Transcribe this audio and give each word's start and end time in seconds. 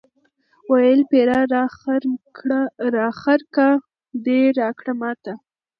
ویل 0.71 1.01
پیره 1.11 1.39
دا 2.97 3.07
خرقه 3.21 3.69
دي 4.25 4.39
راکړه 4.59 4.93
ماته 5.01 5.33